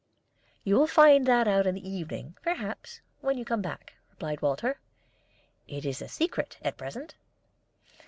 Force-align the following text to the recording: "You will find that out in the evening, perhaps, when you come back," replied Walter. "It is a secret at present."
"You 0.63 0.77
will 0.77 0.87
find 0.87 1.27
that 1.27 1.47
out 1.47 1.67
in 1.67 1.75
the 1.75 1.87
evening, 1.87 2.35
perhaps, 2.41 3.01
when 3.19 3.37
you 3.37 3.45
come 3.45 3.61
back," 3.61 3.93
replied 4.09 4.41
Walter. 4.41 4.79
"It 5.67 5.85
is 5.85 6.01
a 6.01 6.07
secret 6.07 6.57
at 6.63 6.75
present." 6.75 7.13